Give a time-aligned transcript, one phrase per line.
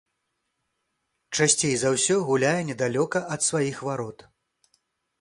[1.37, 4.29] Часцей за ўсё гуляе недалёка ад сваіх варот.